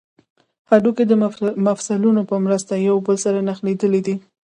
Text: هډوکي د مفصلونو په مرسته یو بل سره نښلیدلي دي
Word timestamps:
هډوکي 0.69 1.03
د 1.07 1.13
مفصلونو 1.67 2.21
په 2.29 2.35
مرسته 2.45 2.73
یو 2.87 2.97
بل 3.05 3.15
سره 3.25 3.45
نښلیدلي 3.47 4.01
دي 4.07 4.15